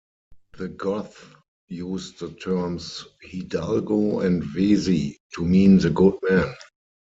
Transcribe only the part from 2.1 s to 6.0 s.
the terms "hidalgo" and "Vesi" to mean the